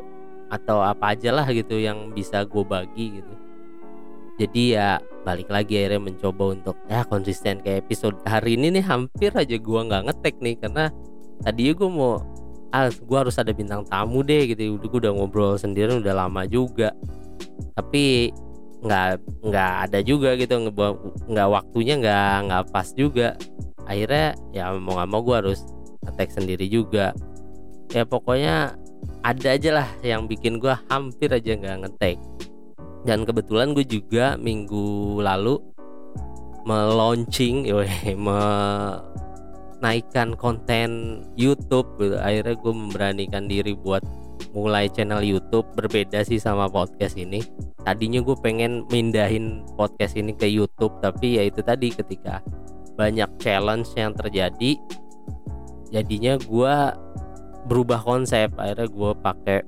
atau 0.51 0.83
apa 0.83 1.15
aja 1.15 1.31
lah 1.31 1.47
gitu 1.51 1.79
yang 1.79 2.11
bisa 2.11 2.43
gue 2.43 2.65
bagi 2.67 3.23
gitu. 3.23 3.35
Jadi 4.41 4.73
ya 4.73 4.97
balik 5.23 5.53
lagi 5.53 5.77
akhirnya 5.77 6.01
mencoba 6.01 6.57
untuk 6.57 6.77
ya 6.89 7.05
konsisten 7.05 7.61
kayak 7.61 7.85
episode 7.87 8.17
hari 8.25 8.57
ini 8.57 8.81
nih 8.81 8.85
hampir 8.85 9.31
aja 9.37 9.53
gue 9.53 9.81
nggak 9.85 10.09
ngetek 10.09 10.37
nih 10.41 10.57
karena 10.57 10.89
tadi 11.45 11.77
gue 11.77 11.91
mau 11.93 12.25
ah 12.73 12.89
gue 12.89 13.19
harus 13.19 13.37
ada 13.37 13.53
bintang 13.53 13.85
tamu 13.87 14.25
deh 14.25 14.49
gitu. 14.49 14.81
Udah 14.81 14.89
gue 14.89 15.01
udah 15.07 15.13
ngobrol 15.13 15.55
sendiri 15.61 16.01
udah 16.01 16.15
lama 16.27 16.49
juga. 16.49 16.91
Tapi 17.77 18.33
nggak 18.81 19.21
nggak 19.45 19.73
ada 19.89 19.99
juga 20.01 20.37
gitu 20.41 20.73
nggak 21.29 21.49
waktunya 21.49 21.95
nggak 22.01 22.35
nggak 22.49 22.65
pas 22.73 22.89
juga. 22.97 23.37
Akhirnya 23.85 24.39
ya 24.55 24.73
mau 24.77 24.97
nggak 24.97 25.11
mau 25.11 25.21
gue 25.25 25.37
harus 25.37 25.61
attack 26.07 26.33
sendiri 26.33 26.67
juga. 26.71 27.13
Ya 27.91 28.07
pokoknya 28.07 28.79
ada 29.21 29.49
aja 29.53 29.71
lah 29.83 29.89
yang 30.01 30.25
bikin 30.25 30.57
gue 30.61 30.73
hampir 30.89 31.29
aja 31.33 31.53
nggak 31.57 31.79
ngetek 31.85 32.19
dan 33.05 33.25
kebetulan 33.25 33.73
gue 33.73 33.85
juga 33.85 34.37
minggu 34.37 35.21
lalu 35.25 35.61
melaunching 36.69 37.65
menaikkan 39.81 40.37
konten 40.37 41.21
YouTube 41.37 41.97
gitu. 41.97 42.17
akhirnya 42.21 42.55
gue 42.57 42.73
memberanikan 42.73 43.49
diri 43.49 43.73
buat 43.73 44.05
mulai 44.51 44.91
channel 44.91 45.23
YouTube 45.23 45.67
berbeda 45.79 46.23
sih 46.27 46.43
sama 46.43 46.67
podcast 46.67 47.15
ini. 47.15 47.43
Tadinya 47.81 48.21
gue 48.21 48.37
pengen 48.43 48.85
mindahin 48.91 49.65
podcast 49.79 50.19
ini 50.19 50.35
ke 50.35 50.47
YouTube 50.47 50.99
tapi 51.01 51.39
ya 51.41 51.47
itu 51.47 51.63
tadi 51.63 51.95
ketika 51.95 52.45
banyak 52.99 53.31
challenge 53.41 53.89
yang 53.97 54.13
terjadi 54.13 54.77
jadinya 55.95 56.37
gue 56.39 56.75
berubah 57.71 58.03
konsep. 58.03 58.51
Akhirnya 58.59 58.89
gue 58.91 59.13
pakai 59.23 59.59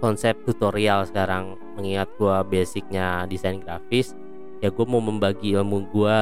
konsep 0.00 0.38
tutorial 0.46 1.08
sekarang 1.08 1.58
mengingat 1.74 2.08
gue 2.20 2.36
basicnya 2.48 3.24
desain 3.24 3.60
grafis 3.60 4.12
ya 4.60 4.68
gue 4.72 4.86
mau 4.88 5.00
membagi 5.00 5.56
ilmu 5.56 5.88
gue 5.92 6.20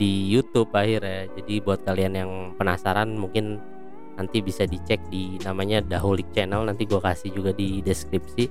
di 0.00 0.32
YouTube 0.32 0.72
akhirnya. 0.72 1.28
Jadi 1.36 1.60
buat 1.60 1.84
kalian 1.84 2.14
yang 2.16 2.30
penasaran 2.56 3.18
mungkin 3.18 3.60
nanti 4.20 4.44
bisa 4.44 4.68
dicek 4.68 5.00
di 5.08 5.40
namanya 5.40 5.80
Daholik 5.80 6.28
Channel 6.36 6.68
nanti 6.68 6.84
gue 6.84 7.00
kasih 7.00 7.32
juga 7.32 7.56
di 7.56 7.80
deskripsi. 7.80 8.44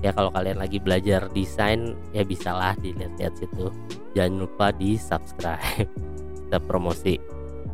Ya 0.00 0.16
kalau 0.16 0.32
kalian 0.32 0.56
lagi 0.56 0.80
belajar 0.80 1.28
desain 1.36 1.92
ya 2.16 2.24
bisalah 2.24 2.72
dilihat-lihat 2.80 3.36
situ. 3.36 3.68
Jangan 4.16 4.48
lupa 4.48 4.72
di 4.72 4.96
subscribe 4.96 5.84
kita 6.48 6.58
promosi. 6.64 7.20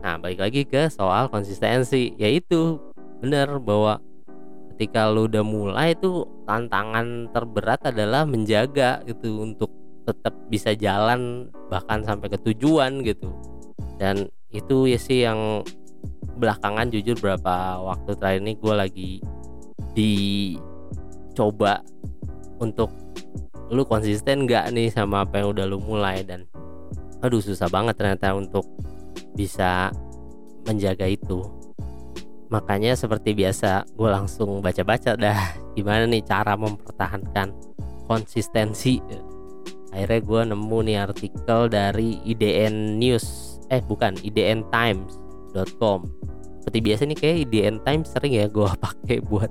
Nah 0.02 0.18
balik 0.18 0.42
lagi 0.42 0.66
ke 0.66 0.90
soal 0.90 1.30
konsistensi. 1.30 2.18
Yaitu 2.18 2.82
bener 3.22 3.62
bahwa 3.62 4.02
ketika 4.74 5.06
lu 5.06 5.30
udah 5.30 5.46
mulai 5.46 5.94
itu 5.94 6.26
tantangan 6.50 7.30
terberat 7.30 7.80
adalah 7.86 8.26
menjaga 8.26 9.06
gitu 9.06 9.46
untuk 9.46 9.70
tetap 10.02 10.34
bisa 10.50 10.74
jalan 10.74 11.46
bahkan 11.70 12.02
sampai 12.02 12.26
ke 12.26 12.38
tujuan 12.42 13.06
gitu. 13.06 13.30
Dan 14.02 14.26
itu 14.50 14.90
ya 14.90 14.98
sih 14.98 15.22
yang 15.22 15.62
belakangan 16.36 16.92
jujur 16.92 17.16
berapa 17.18 17.80
waktu 17.80 18.12
terakhir 18.18 18.40
ini 18.44 18.52
gue 18.60 18.74
lagi 18.76 19.10
dicoba 19.96 21.80
untuk 22.60 22.92
lu 23.72 23.82
konsisten 23.82 24.46
gak 24.46 24.70
nih 24.70 24.92
sama 24.92 25.26
apa 25.26 25.42
yang 25.42 25.56
udah 25.56 25.66
lu 25.66 25.80
mulai? 25.82 26.22
Dan 26.22 26.46
aduh 27.24 27.40
susah 27.40 27.66
banget 27.72 27.96
ternyata 27.98 28.36
untuk 28.36 28.68
bisa 29.34 29.90
menjaga 30.68 31.08
itu. 31.08 31.42
Makanya 32.46 32.94
seperti 32.94 33.34
biasa 33.34 33.90
gue 33.98 34.06
langsung 34.06 34.62
baca-baca 34.62 35.18
dah 35.18 35.38
gimana 35.74 36.06
nih 36.06 36.22
cara 36.22 36.54
mempertahankan 36.54 37.50
konsistensi. 38.06 39.02
Akhirnya 39.90 40.20
gue 40.22 40.40
nemu 40.54 40.78
nih 40.86 40.98
artikel 41.02 41.60
dari 41.72 42.20
IDN 42.22 43.00
News, 43.00 43.58
eh 43.72 43.82
bukan 43.82 44.14
IDN 44.22 44.68
Times.com. 45.56 46.04
Seperti 46.60 46.78
biasa 46.82 47.02
nih 47.08 47.16
kayak 47.16 47.36
IDN 47.48 47.76
Times 47.86 48.12
sering 48.12 48.34
ya 48.36 48.46
gue 48.50 48.68
pakai 48.84 49.18
buat 49.24 49.48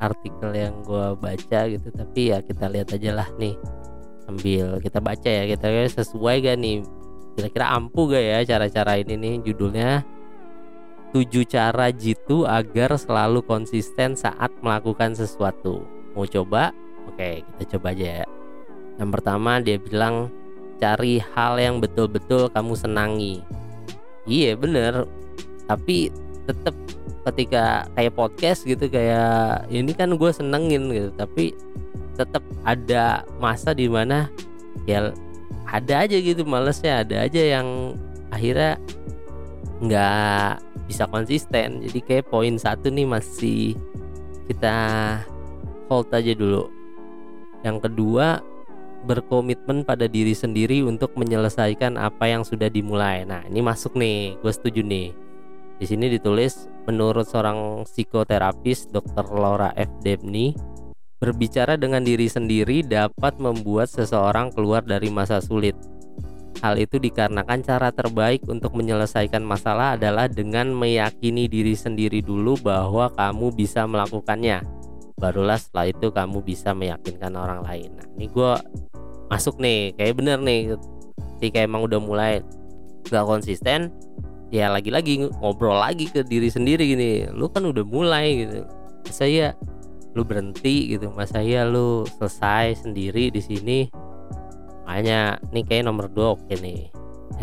artikel 0.00 0.50
yang 0.54 0.80
gue 0.86 1.06
baca 1.20 1.60
gitu. 1.68 1.88
Tapi 1.92 2.20
ya 2.32 2.38
kita 2.40 2.70
lihat 2.72 2.88
aja 2.94 3.10
lah 3.12 3.28
nih 3.36 3.58
sambil 4.28 4.76
kita 4.84 5.00
baca 5.00 5.24
ya 5.24 5.48
kita 5.48 5.88
sesuai 5.88 6.44
gak 6.44 6.60
nih 6.60 6.84
kira-kira 7.32 7.72
ampuh 7.72 8.12
gak 8.12 8.20
ya 8.20 8.38
cara-cara 8.44 9.00
ini 9.00 9.16
nih 9.16 9.34
judulnya 9.40 10.04
7 11.16 11.48
cara 11.48 11.88
jitu 11.88 12.44
agar 12.44 12.92
selalu 13.00 13.40
konsisten 13.40 14.12
saat 14.12 14.52
melakukan 14.60 15.16
sesuatu. 15.16 15.80
Mau 16.12 16.28
coba? 16.28 16.76
Oke, 17.08 17.40
kita 17.40 17.76
coba 17.76 17.96
aja 17.96 18.06
ya. 18.20 18.26
Yang 19.00 19.10
pertama 19.16 19.56
dia 19.64 19.80
bilang 19.80 20.28
cari 20.76 21.16
hal 21.32 21.56
yang 21.56 21.80
betul-betul 21.80 22.52
kamu 22.52 22.76
senangi. 22.76 23.40
Iya 24.28 24.60
bener, 24.60 25.08
tapi 25.64 26.12
tetap 26.44 26.76
ketika 27.32 27.88
kayak 27.96 28.12
podcast 28.12 28.68
gitu 28.68 28.88
kayak 28.92 29.64
ini 29.72 29.96
kan 29.96 30.12
gue 30.20 30.30
senengin 30.32 30.92
gitu, 30.92 31.08
tapi 31.16 31.56
tetap 32.12 32.44
ada 32.68 33.24
masa 33.40 33.72
di 33.72 33.88
mana 33.88 34.28
ya 34.84 35.16
ada 35.68 36.04
aja 36.04 36.16
gitu 36.20 36.44
malesnya 36.44 37.04
ada 37.04 37.24
aja 37.24 37.40
yang 37.40 37.96
akhirnya 38.28 38.76
nggak 39.80 40.60
bisa 40.88 41.04
konsisten. 41.08 41.84
Jadi 41.88 41.98
kayak 42.04 42.28
poin 42.28 42.56
satu 42.60 42.92
nih 42.92 43.08
masih 43.08 43.76
kita 44.48 44.76
hold 45.88 46.08
aja 46.12 46.32
dulu. 46.36 46.68
Yang 47.64 47.88
kedua 47.88 48.40
berkomitmen 49.08 49.88
pada 49.88 50.04
diri 50.04 50.36
sendiri 50.36 50.84
untuk 50.84 51.16
menyelesaikan 51.16 51.96
apa 51.96 52.28
yang 52.28 52.44
sudah 52.44 52.68
dimulai 52.68 53.24
nah 53.24 53.40
ini 53.48 53.64
masuk 53.64 53.96
nih 53.96 54.36
gue 54.44 54.52
setuju 54.52 54.84
nih 54.84 55.16
di 55.80 55.86
sini 55.88 56.12
ditulis 56.12 56.68
menurut 56.84 57.24
seorang 57.24 57.88
psikoterapis 57.88 58.92
Dr. 58.92 59.32
Laura 59.32 59.72
F. 59.72 59.88
Debney 60.04 60.52
berbicara 61.16 61.80
dengan 61.80 62.04
diri 62.04 62.28
sendiri 62.28 62.84
dapat 62.84 63.40
membuat 63.40 63.88
seseorang 63.88 64.52
keluar 64.52 64.84
dari 64.84 65.08
masa 65.08 65.40
sulit 65.40 65.74
Hal 66.58 66.74
itu 66.74 66.98
dikarenakan 66.98 67.62
cara 67.62 67.94
terbaik 67.94 68.42
untuk 68.50 68.74
menyelesaikan 68.74 69.46
masalah 69.46 69.94
adalah 69.94 70.26
dengan 70.26 70.74
meyakini 70.74 71.46
diri 71.46 71.78
sendiri 71.78 72.18
dulu 72.18 72.58
bahwa 72.58 73.14
kamu 73.14 73.54
bisa 73.54 73.86
melakukannya. 73.86 74.77
Barulah 75.18 75.58
setelah 75.58 75.90
itu 75.90 76.14
kamu 76.14 76.38
bisa 76.46 76.72
meyakinkan 76.72 77.34
orang 77.34 77.66
lain. 77.66 77.90
Nah, 77.98 78.06
ini 78.14 78.26
gue 78.30 78.52
masuk 79.28 79.58
nih, 79.58 79.92
kayak 79.98 80.14
bener 80.18 80.38
nih. 80.38 80.78
Ketika 81.38 81.58
emang 81.62 81.86
udah 81.86 81.98
mulai 81.98 82.32
gak 83.10 83.26
konsisten, 83.26 83.90
ya 84.54 84.70
lagi-lagi 84.70 85.26
ngobrol 85.42 85.78
lagi 85.78 86.06
ke 86.06 86.22
diri 86.22 86.48
sendiri 86.48 86.86
gini. 86.86 87.26
Lu 87.34 87.50
kan 87.50 87.66
udah 87.66 87.82
mulai 87.82 88.46
gitu. 88.46 88.62
Saya 89.10 89.58
lu 90.14 90.22
berhenti 90.22 90.94
gitu, 90.94 91.10
masa 91.10 91.42
ya 91.42 91.66
lu 91.66 92.06
selesai 92.18 92.86
sendiri 92.86 93.30
di 93.30 93.42
sini 93.42 93.80
makanya 94.88 95.36
ini 95.52 95.60
kayak 95.68 95.84
nomor 95.84 96.08
dua 96.08 96.32
oke 96.32 96.48
nih 96.64 96.88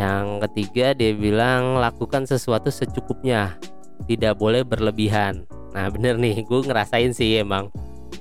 yang 0.01 0.41
ketiga 0.49 0.97
dia 0.97 1.13
bilang 1.13 1.77
lakukan 1.77 2.25
sesuatu 2.25 2.73
secukupnya 2.73 3.53
tidak 4.09 4.41
boleh 4.41 4.65
berlebihan 4.65 5.45
nah 5.75 5.91
bener 5.91 6.15
nih 6.15 6.47
gue 6.47 6.59
ngerasain 6.63 7.11
sih 7.11 7.43
emang. 7.43 7.67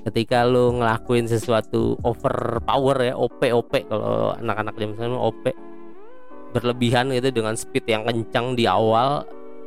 Ketika 0.03 0.43
lu 0.43 0.75
ngelakuin 0.75 1.25
sesuatu 1.25 1.95
over 2.03 2.59
power 2.67 2.99
ya 2.99 3.15
OP 3.15 3.39
OP 3.39 3.71
kalau 3.87 4.35
anak-anak 4.37 4.75
sekarang 4.75 5.15
OP 5.15 5.43
berlebihan 6.51 7.09
gitu 7.15 7.31
dengan 7.31 7.55
speed 7.55 7.87
yang 7.87 8.03
kencang 8.03 8.59
di 8.59 8.67
awal 8.67 9.23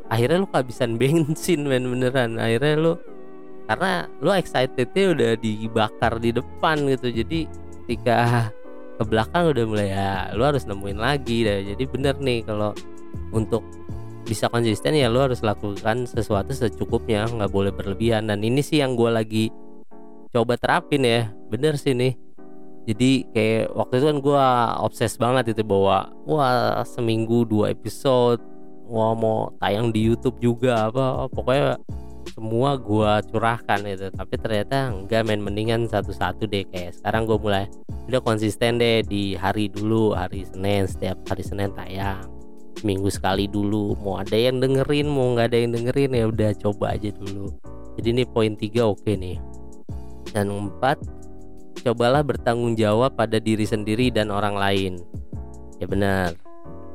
akhirnya 0.09 0.45
lu 0.45 0.47
kehabisan 0.53 0.95
bensin 1.01 1.65
men 1.65 1.89
beneran. 1.89 2.37
Akhirnya 2.37 2.77
lu 2.77 2.93
karena 3.69 4.05
lu 4.21 4.29
excitednya 4.33 5.05
udah 5.13 5.31
dibakar 5.37 6.17
di 6.17 6.33
depan 6.33 6.89
gitu 6.89 7.13
jadi 7.13 7.39
ketika 7.85 8.49
ke 8.97 9.03
belakang 9.05 9.53
udah 9.53 9.63
mulai 9.69 9.89
ya 9.93 10.33
lu 10.33 10.41
harus 10.41 10.65
nemuin 10.65 10.97
lagi 10.97 11.45
deh. 11.45 11.73
jadi 11.73 11.83
bener 11.85 12.15
nih 12.17 12.41
kalau 12.49 12.73
untuk 13.29 13.61
bisa 14.29 14.45
konsisten 14.45 14.93
ya 14.93 15.09
lu 15.09 15.17
harus 15.17 15.41
lakukan 15.41 16.05
sesuatu 16.05 16.53
secukupnya 16.53 17.25
nggak 17.25 17.49
boleh 17.49 17.73
berlebihan. 17.73 18.29
Dan 18.29 18.45
ini 18.45 18.61
sih 18.61 18.77
yang 18.77 18.93
gue 18.93 19.09
lagi 19.09 19.45
coba 20.29 20.53
terapin 20.61 21.01
ya. 21.01 21.33
Bener 21.49 21.81
sih 21.81 21.97
nih. 21.97 22.13
Jadi 22.85 23.25
kayak 23.33 23.73
waktu 23.73 23.93
itu 23.97 24.05
kan 24.05 24.17
gue 24.21 24.45
obses 24.85 25.13
banget 25.17 25.57
itu 25.57 25.65
bahwa 25.65 26.13
wah 26.29 26.85
seminggu 26.85 27.45
dua 27.49 27.73
episode 27.73 28.41
wah 28.89 29.13
mau 29.13 29.53
tayang 29.61 29.93
di 29.93 30.09
YouTube 30.09 30.41
juga 30.41 30.89
apa 30.89 31.29
pokoknya 31.29 31.77
semua 32.33 32.77
gua 32.77 33.21
curahkan 33.25 33.85
itu 33.85 34.09
tapi 34.13 34.37
ternyata 34.37 34.89
enggak 34.89 35.27
main 35.27 35.41
mendingan 35.41 35.89
satu-satu 35.89 36.45
deh. 36.45 36.65
Kayak 36.69 37.01
sekarang 37.01 37.25
gue 37.25 37.37
mulai 37.37 37.65
udah 38.09 38.21
konsisten 38.21 38.77
deh 38.81 39.05
di 39.05 39.37
hari 39.37 39.69
dulu 39.69 40.13
hari 40.13 40.45
Senin 40.45 40.85
setiap 40.89 41.17
hari 41.29 41.43
Senin 41.45 41.73
tayang 41.73 42.38
minggu 42.81 43.11
sekali 43.11 43.45
dulu 43.51 43.97
mau 43.99 44.19
ada 44.19 44.35
yang 44.35 44.63
dengerin 44.63 45.07
mau 45.09 45.35
nggak 45.35 45.51
ada 45.51 45.57
yang 45.59 45.71
dengerin 45.75 46.11
ya 46.15 46.25
udah 46.31 46.51
coba 46.55 46.95
aja 46.95 47.11
dulu. 47.11 47.51
Jadi 47.99 48.07
ini 48.15 48.23
poin 48.23 48.55
tiga 48.55 48.87
oke 48.87 49.11
nih. 49.11 49.35
Dan 50.31 50.47
empat 50.47 51.03
cobalah 51.83 52.23
bertanggung 52.23 52.79
jawab 52.79 53.15
pada 53.19 53.39
diri 53.39 53.67
sendiri 53.67 54.07
dan 54.13 54.31
orang 54.31 54.55
lain. 54.55 54.93
Ya 55.83 55.87
benar. 55.87 56.35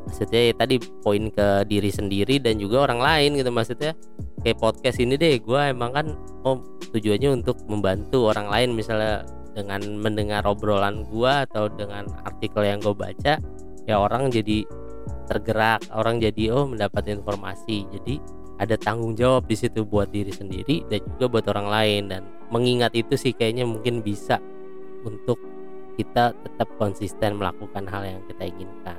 Maksudnya 0.04 0.52
ya, 0.52 0.54
tadi 0.56 0.76
poin 1.00 1.32
ke 1.32 1.64
diri 1.64 1.88
sendiri 1.88 2.36
dan 2.36 2.60
juga 2.60 2.84
orang 2.84 3.00
lain 3.00 3.40
gitu 3.40 3.48
maksudnya 3.48 3.96
kayak 4.44 4.60
podcast 4.60 5.00
ini 5.00 5.16
deh 5.16 5.40
gue 5.40 5.60
emang 5.72 5.96
kan 5.96 6.06
oh 6.44 6.60
tujuannya 6.92 7.40
untuk 7.40 7.60
membantu 7.68 8.32
orang 8.32 8.48
lain. 8.48 8.76
Misalnya 8.76 9.24
dengan 9.54 9.80
mendengar 10.02 10.44
obrolan 10.44 11.06
gue 11.08 11.32
atau 11.48 11.70
dengan 11.70 12.10
artikel 12.26 12.66
yang 12.66 12.82
gue 12.82 12.92
baca 12.92 13.38
ya 13.86 13.94
orang 13.96 14.28
jadi 14.28 14.66
tergerak 15.26 15.84
orang 15.92 16.20
jadi 16.20 16.52
oh 16.54 16.68
mendapat 16.68 17.08
informasi. 17.10 17.88
Jadi 17.90 18.20
ada 18.60 18.78
tanggung 18.78 19.18
jawab 19.18 19.50
di 19.50 19.56
situ 19.58 19.82
buat 19.82 20.14
diri 20.14 20.30
sendiri 20.30 20.86
dan 20.86 21.02
juga 21.16 21.26
buat 21.38 21.46
orang 21.50 21.68
lain. 21.68 22.02
Dan 22.10 22.22
mengingat 22.52 22.94
itu 22.94 23.18
sih 23.18 23.34
kayaknya 23.34 23.66
mungkin 23.66 24.00
bisa 24.04 24.38
untuk 25.04 25.40
kita 25.94 26.34
tetap 26.34 26.68
konsisten 26.78 27.38
melakukan 27.38 27.86
hal 27.86 28.02
yang 28.02 28.20
kita 28.26 28.50
inginkan. 28.50 28.98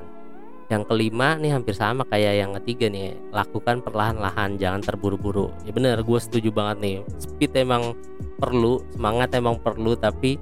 Yang 0.66 0.90
kelima 0.90 1.38
nih 1.38 1.54
hampir 1.54 1.78
sama 1.78 2.02
kayak 2.10 2.42
yang 2.42 2.52
ketiga 2.58 2.90
nih 2.90 3.14
lakukan 3.30 3.86
perlahan-lahan 3.86 4.58
jangan 4.58 4.82
terburu-buru. 4.82 5.54
Ya 5.62 5.70
bener 5.70 6.02
gue 6.02 6.20
setuju 6.20 6.50
banget 6.50 6.78
nih. 6.82 6.98
Speed 7.22 7.54
emang 7.54 7.94
perlu 8.42 8.82
semangat 8.98 9.38
emang 9.38 9.62
perlu 9.62 9.94
tapi 9.94 10.42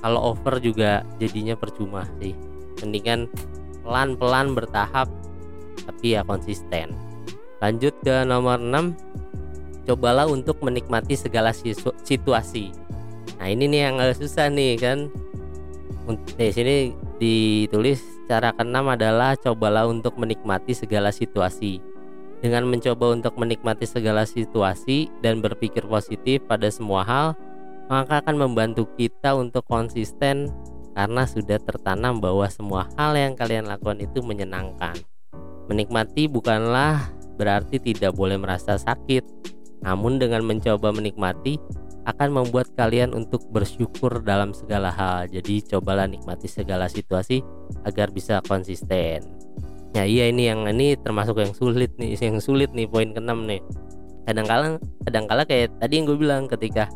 kalau 0.00 0.32
over 0.32 0.64
juga 0.64 1.04
jadinya 1.20 1.52
percuma 1.60 2.08
sih. 2.16 2.32
Mendingan 2.80 3.28
pelan-pelan 3.90 4.54
bertahap 4.54 5.10
tapi 5.82 6.14
ya 6.14 6.22
konsisten. 6.22 6.94
Lanjut 7.58 7.90
ke 8.06 8.22
nomor 8.22 8.62
6 8.62 8.94
cobalah 9.90 10.30
untuk 10.30 10.62
menikmati 10.62 11.18
segala 11.18 11.50
situasi. 12.06 12.70
Nah 13.42 13.50
ini 13.50 13.66
nih 13.66 13.90
yang 13.90 13.98
agak 13.98 14.22
susah 14.22 14.46
nih 14.46 14.78
kan? 14.78 15.10
Di 16.38 16.54
sini 16.54 16.94
ditulis 17.18 17.98
cara 18.30 18.54
keenam 18.54 18.86
adalah 18.86 19.34
cobalah 19.34 19.90
untuk 19.90 20.14
menikmati 20.14 20.70
segala 20.70 21.10
situasi. 21.10 21.82
Dengan 22.40 22.70
mencoba 22.70 23.12
untuk 23.12 23.36
menikmati 23.36 23.84
segala 23.84 24.24
situasi 24.24 25.10
dan 25.20 25.42
berpikir 25.42 25.84
positif 25.84 26.40
pada 26.48 26.70
semua 26.72 27.04
hal, 27.04 27.36
maka 27.90 28.24
akan 28.24 28.48
membantu 28.48 28.88
kita 28.96 29.36
untuk 29.36 29.66
konsisten 29.68 30.48
karena 30.96 31.22
sudah 31.26 31.58
tertanam 31.62 32.18
bahwa 32.18 32.46
semua 32.50 32.90
hal 32.98 33.14
yang 33.14 33.34
kalian 33.38 33.66
lakukan 33.66 33.98
itu 34.02 34.22
menyenangkan. 34.22 34.96
Menikmati 35.70 36.26
bukanlah 36.26 37.10
berarti 37.38 37.78
tidak 37.78 38.18
boleh 38.18 38.36
merasa 38.36 38.76
sakit, 38.76 39.22
namun 39.86 40.18
dengan 40.18 40.42
mencoba 40.42 40.90
menikmati 40.90 41.56
akan 42.08 42.42
membuat 42.42 42.72
kalian 42.74 43.14
untuk 43.14 43.46
bersyukur 43.52 44.24
dalam 44.24 44.50
segala 44.50 44.90
hal. 44.90 45.30
Jadi 45.30 45.62
cobalah 45.68 46.10
nikmati 46.10 46.50
segala 46.50 46.90
situasi 46.90 47.44
agar 47.86 48.10
bisa 48.10 48.42
konsisten 48.48 49.40
ya 49.94 50.06
iya 50.06 50.30
ini 50.30 50.46
yang 50.46 50.66
ini 50.70 50.94
termasuk 50.94 51.42
yang 51.42 51.50
sulit 51.54 51.90
nih 51.98 52.14
yang 52.14 52.38
sulit 52.38 52.70
nih 52.70 52.86
poin 52.86 53.10
keenam 53.10 53.42
nih 53.46 53.58
kadang-kala 54.26 54.78
kadang-kala 55.02 55.42
kayak 55.42 55.74
tadi 55.82 55.98
yang 55.98 56.06
gue 56.06 56.18
bilang 56.18 56.46
ketika 56.46 56.86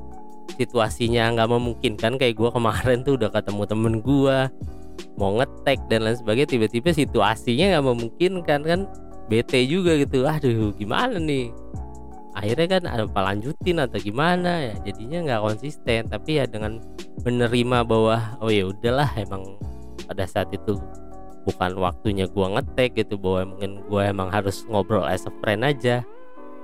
situasinya 0.54 1.34
nggak 1.34 1.50
memungkinkan 1.50 2.20
kayak 2.20 2.36
gue 2.38 2.50
kemarin 2.52 3.02
tuh 3.02 3.18
udah 3.18 3.30
ketemu 3.32 3.62
temen 3.66 3.94
gue 4.04 4.38
mau 5.14 5.30
ngetek 5.38 5.78
dan 5.90 6.06
lain 6.06 6.18
sebagainya 6.18 6.50
tiba-tiba 6.58 6.90
situasinya 6.90 7.78
nggak 7.78 7.86
memungkinkan 7.86 8.60
kan 8.62 8.80
bete 9.30 9.62
juga 9.66 9.96
gitu. 9.98 10.26
Aduh 10.26 10.74
gimana 10.74 11.16
nih? 11.18 11.50
Akhirnya 12.34 12.66
kan 12.66 12.82
ada 12.90 13.04
apa 13.06 13.20
lanjutin 13.30 13.78
atau 13.78 13.98
gimana? 14.02 14.70
Ya 14.70 14.74
jadinya 14.82 15.18
nggak 15.22 15.40
konsisten. 15.42 16.10
Tapi 16.10 16.42
ya 16.42 16.44
dengan 16.50 16.82
menerima 17.22 17.86
bahwa 17.86 18.38
oh 18.42 18.50
ya 18.50 18.66
udahlah 18.66 19.06
emang 19.14 19.54
pada 20.10 20.26
saat 20.26 20.50
itu 20.50 20.74
bukan 21.46 21.78
waktunya 21.78 22.26
gua 22.26 22.58
ngetek 22.58 23.06
gitu 23.06 23.20
bahwa 23.20 23.54
mungkin 23.54 23.70
gua 23.86 24.10
emang 24.10 24.32
harus 24.34 24.66
ngobrol 24.66 25.06
as 25.06 25.22
a 25.28 25.32
friend 25.38 25.62
aja 25.62 26.02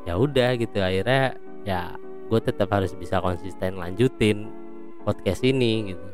ya 0.05 0.15
udah 0.19 0.59
gitu. 0.59 0.83
Akhirnya 0.83 1.39
ya 1.63 1.95
gue 2.31 2.41
tetap 2.41 2.71
harus 2.71 2.95
bisa 2.95 3.19
konsisten 3.19 3.77
lanjutin 3.77 4.47
podcast 5.03 5.43
ini 5.43 5.93
gitu. 5.93 6.07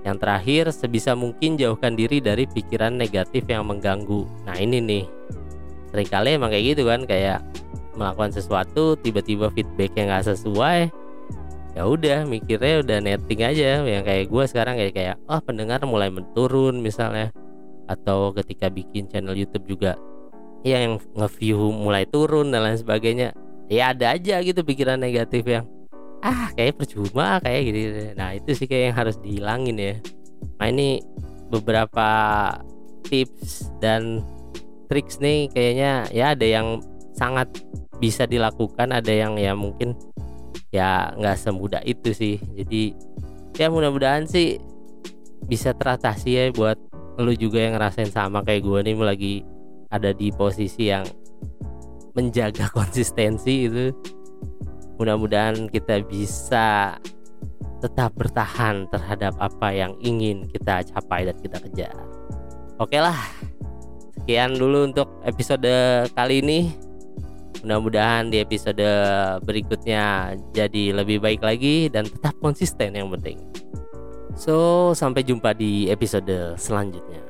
Yang 0.00 0.16
terakhir 0.22 0.64
sebisa 0.72 1.12
mungkin 1.12 1.60
jauhkan 1.60 1.92
diri 1.92 2.22
dari 2.24 2.48
pikiran 2.48 2.96
negatif 2.96 3.44
yang 3.50 3.68
mengganggu. 3.68 4.24
Nah 4.48 4.56
ini 4.56 4.78
nih. 4.80 5.04
Seringkali 5.90 6.38
emang 6.38 6.54
kayak 6.54 6.64
gitu 6.72 6.82
kan 6.86 7.02
kayak 7.04 7.42
melakukan 7.98 8.30
sesuatu 8.30 8.94
tiba-tiba 8.96 9.50
feedback 9.50 9.92
yang 9.98 10.08
nggak 10.08 10.30
sesuai 10.30 10.94
ya 11.74 11.82
udah 11.86 12.24
mikirnya 12.24 12.80
udah 12.86 12.98
netting 13.02 13.42
aja. 13.44 13.82
Yang 13.84 14.04
kayak 14.06 14.24
gue 14.30 14.44
sekarang 14.46 14.74
kayak 14.78 14.94
kayak 14.94 15.16
oh 15.26 15.40
pendengar 15.42 15.82
mulai 15.84 16.08
menurun 16.08 16.80
misalnya. 16.80 17.34
Atau 17.90 18.30
ketika 18.38 18.70
bikin 18.70 19.10
channel 19.10 19.34
YouTube 19.34 19.66
juga 19.66 19.98
ya 20.62 20.78
yang 20.84 21.00
nge-view 21.16 21.58
mulai 21.72 22.04
turun 22.06 22.52
dan 22.52 22.62
lain 22.62 22.78
sebagainya 22.78 23.32
ya 23.70 23.94
ada 23.94 24.18
aja 24.18 24.42
gitu 24.42 24.66
pikiran 24.66 24.98
negatif 24.98 25.46
yang 25.46 25.64
ah 26.20 26.52
kayak 26.52 26.76
percuma 26.76 27.40
kayak 27.40 27.60
gitu 27.70 27.78
nah 28.18 28.34
itu 28.36 28.50
sih 28.52 28.66
kayak 28.66 28.92
yang 28.92 28.96
harus 28.98 29.16
dihilangin 29.22 29.76
ya. 29.78 29.94
Nah 30.60 30.68
ini 30.68 31.00
beberapa 31.48 32.08
tips 33.08 33.72
dan 33.80 34.20
triks 34.92 35.22
nih 35.22 35.48
kayaknya 35.54 36.10
ya 36.12 36.36
ada 36.36 36.44
yang 36.44 36.84
sangat 37.16 37.48
bisa 38.02 38.28
dilakukan 38.28 38.92
ada 38.92 39.12
yang 39.12 39.40
ya 39.40 39.56
mungkin 39.56 39.96
ya 40.74 41.14
nggak 41.16 41.38
semudah 41.40 41.80
itu 41.86 42.12
sih. 42.12 42.36
Jadi 42.58 42.92
ya 43.56 43.72
mudah-mudahan 43.72 44.28
sih 44.28 44.60
bisa 45.48 45.72
teratasi 45.72 46.30
ya 46.36 46.44
buat 46.52 46.76
lu 47.20 47.32
juga 47.36 47.60
yang 47.60 47.76
ngerasain 47.76 48.12
sama 48.12 48.40
kayak 48.44 48.64
gue 48.64 48.78
nih 48.80 48.94
lagi 48.96 49.34
ada 49.92 50.14
di 50.14 50.32
posisi 50.32 50.88
yang 50.88 51.04
menjaga 52.20 52.68
konsistensi 52.76 53.64
itu. 53.64 53.96
Mudah-mudahan 55.00 55.72
kita 55.72 56.04
bisa 56.04 57.00
tetap 57.80 58.12
bertahan 58.12 58.84
terhadap 58.92 59.32
apa 59.40 59.72
yang 59.72 59.96
ingin 60.04 60.44
kita 60.52 60.84
capai 60.92 61.24
dan 61.24 61.36
kita 61.40 61.56
kejar. 61.64 61.96
Oke 62.76 63.00
lah 63.00 63.16
sekian 64.20 64.52
dulu 64.60 64.92
untuk 64.92 65.08
episode 65.24 65.72
kali 66.12 66.44
ini. 66.44 66.60
Mudah-mudahan 67.64 68.32
di 68.32 68.40
episode 68.40 68.84
berikutnya 69.44 70.36
jadi 70.52 70.96
lebih 70.96 71.20
baik 71.20 71.40
lagi 71.40 71.88
dan 71.92 72.08
tetap 72.08 72.36
konsisten 72.40 72.96
yang 72.96 73.08
penting. 73.12 73.36
So, 74.32 74.92
sampai 74.96 75.24
jumpa 75.24 75.52
di 75.52 75.92
episode 75.92 76.56
selanjutnya. 76.56 77.29